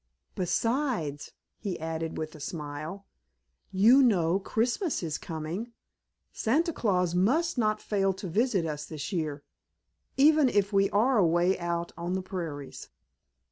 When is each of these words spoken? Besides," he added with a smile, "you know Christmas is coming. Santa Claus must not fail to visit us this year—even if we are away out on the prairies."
Besides," 0.33 1.31
he 1.59 1.79
added 1.79 2.17
with 2.17 2.33
a 2.33 2.39
smile, 2.39 3.05
"you 3.71 4.01
know 4.01 4.39
Christmas 4.39 5.03
is 5.03 5.19
coming. 5.19 5.73
Santa 6.33 6.73
Claus 6.73 7.13
must 7.13 7.55
not 7.55 7.79
fail 7.79 8.11
to 8.13 8.27
visit 8.27 8.65
us 8.65 8.83
this 8.87 9.13
year—even 9.13 10.49
if 10.49 10.73
we 10.73 10.89
are 10.89 11.19
away 11.19 11.59
out 11.59 11.91
on 11.97 12.13
the 12.13 12.23
prairies." 12.23 12.89